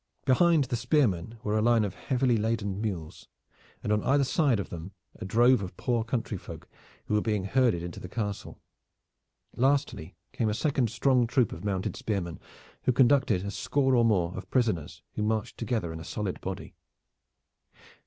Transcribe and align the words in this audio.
Behind 0.25 0.63
the 0.63 0.75
spearmen 0.75 1.37
were 1.43 1.55
a 1.55 1.61
line 1.61 1.83
of 1.85 1.93
heavily 1.93 2.35
laden 2.35 2.81
mules, 2.81 3.27
and 3.83 3.93
on 3.93 4.01
either 4.01 4.23
side 4.23 4.59
of 4.59 4.69
them 4.71 4.93
a 5.17 5.25
drove 5.25 5.61
of 5.61 5.77
poor 5.77 6.03
country 6.03 6.39
folk, 6.39 6.67
who 7.05 7.13
were 7.13 7.21
being 7.21 7.43
herded 7.43 7.83
into 7.83 7.99
the 7.99 8.09
castle. 8.09 8.59
Lastly 9.55 10.15
came 10.33 10.49
a 10.49 10.55
second 10.55 10.89
strong 10.89 11.27
troop 11.27 11.51
of 11.51 11.63
mounted 11.63 11.95
spearmen, 11.95 12.39
who 12.85 12.91
conducted 12.91 13.45
a 13.45 13.51
score 13.51 13.95
or 13.95 14.03
more 14.03 14.35
of 14.35 14.49
prisoners 14.49 15.03
who 15.13 15.21
marched 15.21 15.55
together 15.59 15.93
in 15.93 15.99
a 15.99 16.03
solid 16.03 16.41
body. 16.41 16.73